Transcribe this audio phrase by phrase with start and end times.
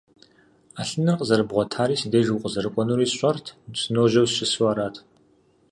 [0.75, 4.95] Ӏэлъыныр къызэрыбгъуэтари си деж укъызэрыкӀуэнури сщӀэрти, сыножьэу сыщысу арат.